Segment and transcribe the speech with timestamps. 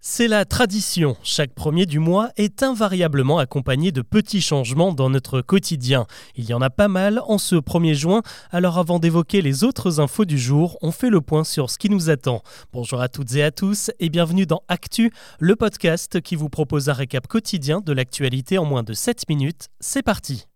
[0.00, 1.16] C'est la tradition.
[1.24, 6.06] Chaque premier du mois est invariablement accompagné de petits changements dans notre quotidien.
[6.36, 8.22] Il y en a pas mal en ce 1er juin.
[8.52, 11.90] Alors avant d'évoquer les autres infos du jour, on fait le point sur ce qui
[11.90, 12.42] nous attend.
[12.72, 16.88] Bonjour à toutes et à tous et bienvenue dans Actu, le podcast qui vous propose
[16.88, 19.66] un récap quotidien de l'actualité en moins de 7 minutes.
[19.80, 20.46] C'est parti.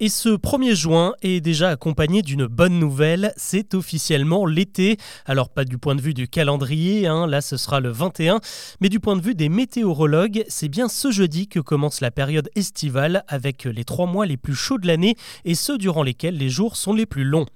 [0.00, 4.96] Et ce 1er juin est déjà accompagné d'une bonne nouvelle, c'est officiellement l'été.
[5.26, 8.38] Alors pas du point de vue du calendrier, hein, là ce sera le 21,
[8.80, 12.48] mais du point de vue des météorologues, c'est bien ce jeudi que commence la période
[12.54, 16.48] estivale avec les trois mois les plus chauds de l'année et ceux durant lesquels les
[16.48, 17.46] jours sont les plus longs.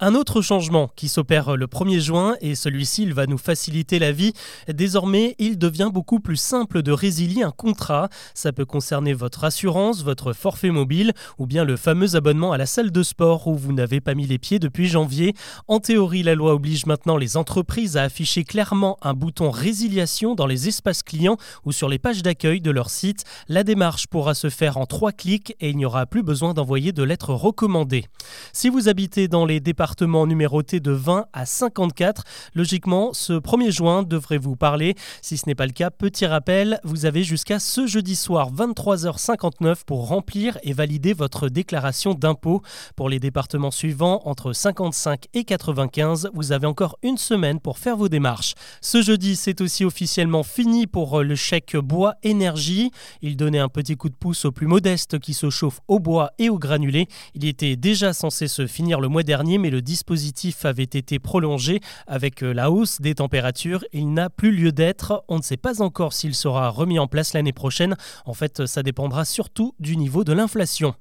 [0.00, 4.32] Un autre changement qui s'opère le 1er juin, et celui-ci va nous faciliter la vie,
[4.66, 8.08] désormais il devient beaucoup plus simple de résilier un contrat.
[8.34, 12.66] Ça peut concerner votre assurance, votre forfait mobile ou bien le fameux abonnement à la
[12.66, 15.32] salle de sport où vous n'avez pas mis les pieds depuis janvier.
[15.68, 20.46] En théorie, la loi oblige maintenant les entreprises à afficher clairement un bouton résiliation dans
[20.46, 23.22] les espaces clients ou sur les pages d'accueil de leur site.
[23.46, 26.90] La démarche pourra se faire en trois clics et il n'y aura plus besoin d'envoyer
[26.90, 28.06] de lettres recommandées.
[28.52, 29.83] Si vous habitez dans les départements
[30.26, 32.24] numéroté de 20 à 54.
[32.54, 34.94] Logiquement, ce 1er juin devrait vous parler.
[35.22, 39.84] Si ce n'est pas le cas, petit rappel, vous avez jusqu'à ce jeudi soir 23h59
[39.86, 42.62] pour remplir et valider votre déclaration d'impôt.
[42.96, 47.96] Pour les départements suivants, entre 55 et 95, vous avez encore une semaine pour faire
[47.96, 48.54] vos démarches.
[48.80, 52.90] Ce jeudi, c'est aussi officiellement fini pour le chèque bois énergie.
[53.22, 56.30] Il donnait un petit coup de pouce aux plus modestes qui se chauffent au bois
[56.38, 57.08] et au granulé.
[57.34, 61.80] Il était déjà censé se finir le mois dernier, mais le dispositif avait été prolongé
[62.06, 63.84] avec euh, la hausse des températures.
[63.92, 65.24] Il n'a plus lieu d'être.
[65.26, 67.96] On ne sait pas encore s'il sera remis en place l'année prochaine.
[68.24, 70.94] En fait, ça dépendra surtout du niveau de l'inflation.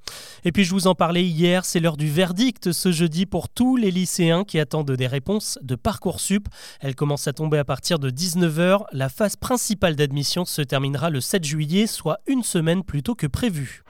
[0.43, 3.77] Et puis, je vous en parlais hier, c'est l'heure du verdict ce jeudi pour tous
[3.77, 6.47] les lycéens qui attendent des réponses de Parcoursup.
[6.80, 8.85] Elle commence à tomber à partir de 19h.
[8.91, 13.27] La phase principale d'admission se terminera le 7 juillet, soit une semaine plus tôt que
[13.27, 13.83] prévu.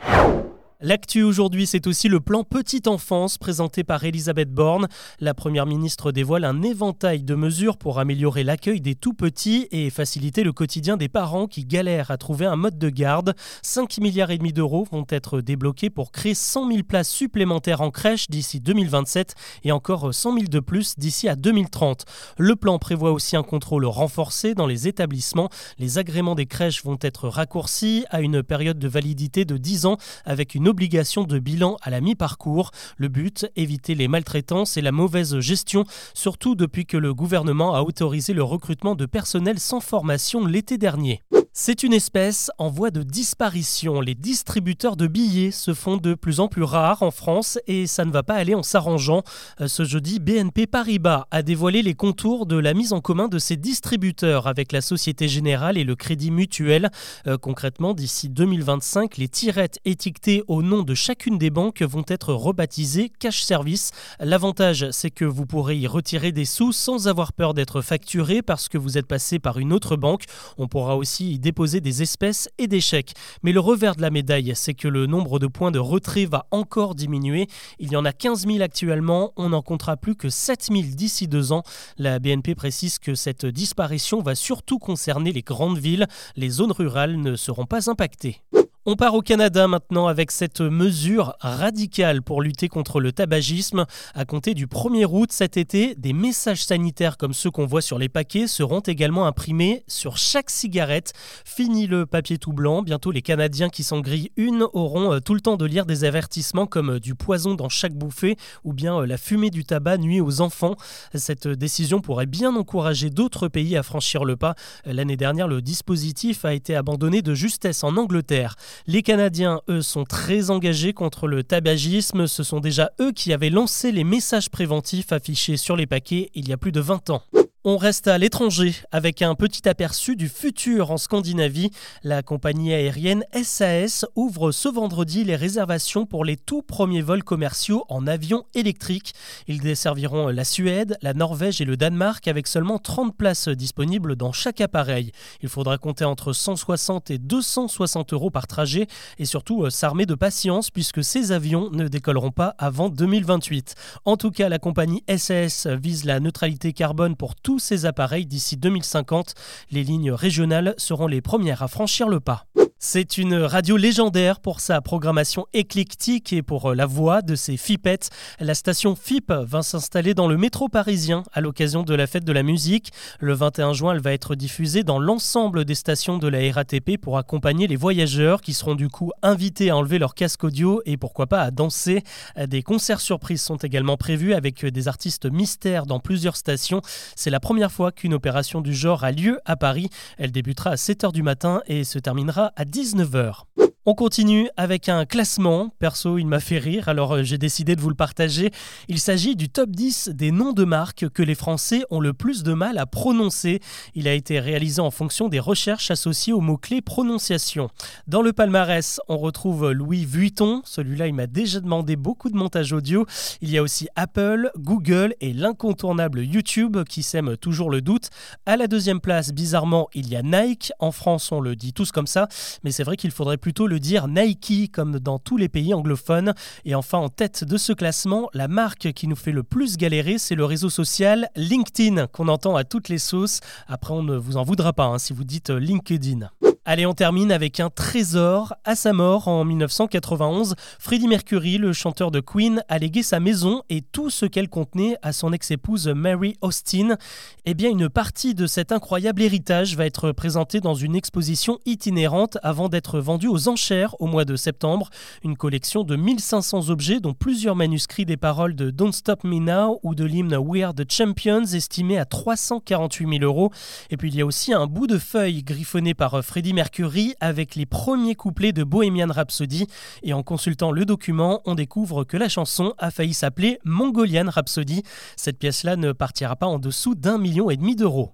[0.85, 4.89] L'actu aujourd'hui, c'est aussi le plan Petite Enfance présenté par Elisabeth Borne.
[5.21, 10.43] La Première ministre dévoile un éventail de mesures pour améliorer l'accueil des tout-petits et faciliter
[10.43, 13.33] le quotidien des parents qui galèrent à trouver un mode de garde.
[13.61, 18.59] 5 milliards d'euros vont être débloqués pour créer 100 000 places supplémentaires en crèche d'ici
[18.59, 22.03] 2027 et encore 100 000 de plus d'ici à 2030.
[22.37, 25.47] Le plan prévoit aussi un contrôle renforcé dans les établissements.
[25.79, 29.95] Les agréments des crèches vont être raccourcis à une période de validité de 10 ans
[30.25, 32.71] avec une obligation de bilan à la mi-parcours.
[32.97, 35.85] Le but, éviter les maltraitances et la mauvaise gestion,
[36.15, 41.21] surtout depuis que le gouvernement a autorisé le recrutement de personnel sans formation l'été dernier.
[41.55, 44.01] C'est une espèce en voie de disparition.
[44.01, 48.05] Les distributeurs de billets se font de plus en plus rares en France et ça
[48.05, 49.21] ne va pas aller en s'arrangeant.
[49.61, 53.37] Euh, ce jeudi, BNP Paribas a dévoilé les contours de la mise en commun de
[53.37, 56.89] ses distributeurs avec la Société Générale et le Crédit Mutuel.
[57.27, 62.33] Euh, concrètement, d'ici 2025, les tirettes étiquetées au nom de chacune des banques vont être
[62.33, 63.91] rebaptisées Cash Service.
[64.19, 68.69] L'avantage, c'est que vous pourrez y retirer des sous sans avoir peur d'être facturé parce
[68.69, 70.23] que vous êtes passé par une autre banque.
[70.57, 73.13] On pourra aussi y déposer des espèces et des chèques.
[73.43, 76.47] Mais le revers de la médaille, c'est que le nombre de points de retrait va
[76.49, 77.47] encore diminuer.
[77.77, 81.27] Il y en a 15 000 actuellement, on n'en comptera plus que 7 000 d'ici
[81.27, 81.61] deux ans.
[81.99, 86.07] La BNP précise que cette disparition va surtout concerner les grandes villes.
[86.35, 88.41] Les zones rurales ne seront pas impactées.
[88.85, 93.85] On part au Canada maintenant avec cette mesure radicale pour lutter contre le tabagisme.
[94.13, 97.97] À compter du 1er août cet été, des messages sanitaires comme ceux qu'on voit sur
[97.97, 101.13] les paquets seront également imprimés sur chaque cigarette.
[101.45, 102.81] Fini le papier tout blanc.
[102.81, 106.03] Bientôt, les Canadiens qui s'en grillent une auront euh, tout le temps de lire des
[106.03, 109.97] avertissements comme euh, du poison dans chaque bouffée ou bien euh, la fumée du tabac
[109.97, 110.75] nuit aux enfants.
[111.15, 114.55] Cette décision pourrait bien encourager d'autres pays à franchir le pas.
[114.85, 118.57] L'année dernière, le dispositif a été abandonné de justesse en Angleterre.
[118.87, 122.27] Les Canadiens, eux, sont très engagés contre le tabagisme.
[122.27, 126.47] Ce sont déjà eux qui avaient lancé les messages préventifs affichés sur les paquets il
[126.47, 127.23] y a plus de 20 ans.
[127.65, 131.71] On reste à l'étranger avec un petit aperçu du futur en Scandinavie.
[132.03, 137.85] La compagnie aérienne SAS ouvre ce vendredi les réservations pour les tout premiers vols commerciaux
[137.87, 139.13] en avion électrique.
[139.47, 144.33] Ils desserviront la Suède, la Norvège et le Danemark avec seulement 30 places disponibles dans
[144.33, 145.13] chaque appareil.
[145.41, 148.87] Il faudra compter entre 160 et 260 euros par trajet
[149.19, 153.75] et surtout euh, s'armer de patience puisque ces avions ne décolleront pas avant 2028.
[154.03, 158.57] En tout cas, la compagnie SAS vise la neutralité carbone pour tous ces appareils d'ici
[158.57, 159.33] 2050.
[159.71, 162.45] Les lignes régionales seront les premières à franchir le pas.
[162.85, 167.55] C'est une radio légendaire pour sa programmation éclectique et pour euh, la voix de ses
[167.55, 168.09] fipettes.
[168.41, 172.33] La station FIP va s'installer dans le métro parisien à l'occasion de la fête de
[172.33, 172.91] la musique.
[173.21, 177.17] Le 21 juin, elle va être diffusée dans l'ensemble des stations de la RATP pour
[177.17, 181.27] accompagner les voyageurs qui seront du coup invités à enlever leur casque audio et pourquoi
[181.27, 182.03] pas à danser.
[182.35, 186.81] Des concerts surprises sont également prévus avec des artistes mystères dans plusieurs stations.
[187.15, 189.89] C'est la première fois qu'une opération du genre a lieu à Paris.
[190.17, 193.45] Elle débutera à 7h du matin et se terminera à 19h.
[193.85, 195.67] On continue avec un classement.
[195.77, 198.49] Perso, il m'a fait rire, alors euh, j'ai décidé de vous le partager.
[198.87, 202.43] Il s'agit du top 10 des noms de marques que les Français ont le plus
[202.43, 203.59] de mal à prononcer.
[203.93, 207.69] Il a été réalisé en fonction des recherches associées au mot-clé prononciation.
[208.07, 210.61] Dans le palmarès, on retrouve Louis Vuitton.
[210.63, 213.05] Celui-là, il m'a déjà demandé beaucoup de montage audio.
[213.41, 218.11] Il y a aussi Apple, Google et l'incontournable YouTube qui sème toujours le doute.
[218.45, 220.71] À la deuxième place, bizarrement, il y a Nike.
[220.79, 222.29] En France, on le dit tous comme ça,
[222.63, 226.33] mais c'est vrai qu'il faudrait plutôt dire Nike comme dans tous les pays anglophones.
[226.65, 230.17] Et enfin en tête de ce classement, la marque qui nous fait le plus galérer,
[230.17, 233.39] c'est le réseau social LinkedIn qu'on entend à toutes les sauces.
[233.67, 236.29] Après on ne vous en voudra pas hein, si vous dites LinkedIn.
[236.65, 238.53] Allez, on termine avec un trésor.
[238.63, 243.63] À sa mort en 1991, Freddie Mercury, le chanteur de Queen, a légué sa maison
[243.69, 246.95] et tout ce qu'elle contenait à son ex-épouse Mary Austin.
[247.43, 252.37] Eh bien, une partie de cet incroyable héritage va être présentée dans une exposition itinérante
[252.43, 254.89] avant d'être vendue aux enchères au mois de septembre.
[255.25, 259.81] Une collection de 1500 objets, dont plusieurs manuscrits des paroles de Don't Stop Me Now
[259.83, 263.51] ou de l'hymne We Are the Champions, estimé à 348 000 euros.
[263.89, 267.65] Et puis, il y a aussi un bout de feuille griffonné par Mercury avec les
[267.65, 269.67] premiers couplets de Bohemian Rhapsody.
[270.03, 274.83] Et en consultant le document, on découvre que la chanson a failli s'appeler Mongolian Rhapsody.
[275.17, 278.13] Cette pièce-là ne partira pas en dessous d'un million et demi d'euros.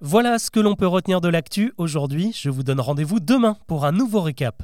[0.00, 2.32] Voilà ce que l'on peut retenir de l'actu aujourd'hui.
[2.32, 4.62] Je vous donne rendez-vous demain pour un nouveau récap.